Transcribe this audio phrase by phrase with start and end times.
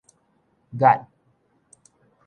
[0.79, 1.05] 眼